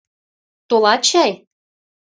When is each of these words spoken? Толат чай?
Толат 0.69 1.01
чай? 1.09 1.31